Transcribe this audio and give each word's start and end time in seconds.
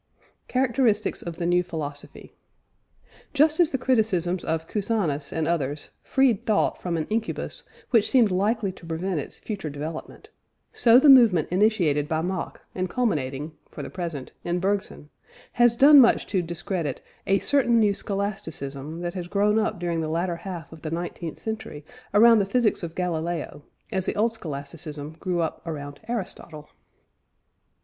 CHARACTERISTICS 0.47 1.21
OF 1.21 1.35
THE 1.35 1.45
NEW 1.45 1.61
PHILOSOPHY. 1.61 2.33
Just 3.35 3.59
as 3.59 3.69
the 3.69 3.77
criticisms 3.77 4.43
of 4.43 4.67
Cusanus 4.67 5.31
and 5.31 5.47
others 5.47 5.91
freed 6.01 6.43
thought 6.43 6.81
from 6.81 6.97
an 6.97 7.05
incubus 7.11 7.63
which 7.91 8.09
seemed 8.09 8.31
likely 8.31 8.71
to 8.71 8.85
prevent 8.87 9.19
its 9.19 9.37
further 9.37 9.69
development, 9.69 10.29
so 10.73 10.97
the 10.97 11.07
movement 11.07 11.49
initiated 11.51 12.07
by 12.07 12.21
Mach 12.21 12.59
and 12.73 12.89
culminating 12.89 13.51
(for 13.69 13.83
the 13.83 13.91
present) 13.91 14.31
in 14.43 14.57
Bergson, 14.59 15.07
has 15.51 15.75
done 15.75 15.99
much 15.99 16.25
to 16.25 16.41
discredit 16.41 16.99
"a 17.27 17.37
certain 17.37 17.79
new 17.79 17.93
scholasticism 17.93 19.01
that 19.01 19.13
has 19.13 19.27
grown 19.27 19.59
up 19.59 19.77
during 19.77 20.01
the 20.01 20.07
latter 20.09 20.37
half 20.37 20.73
of 20.73 20.81
the 20.81 20.89
nineteenth 20.89 21.37
century 21.37 21.85
around 22.11 22.39
the 22.39 22.47
physics 22.47 22.81
of 22.81 22.95
Galileo, 22.95 23.61
as 23.91 24.07
the 24.07 24.15
old 24.15 24.33
scholasticism 24.33 25.15
grew 25.19 25.41
up 25.41 25.61
around 25.67 25.99
Aristotle." 26.07 26.71